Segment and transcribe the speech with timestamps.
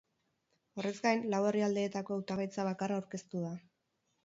[0.79, 3.55] Horrez gain, lau herrialdeetako hautagaitza bakarra aurkeztu da.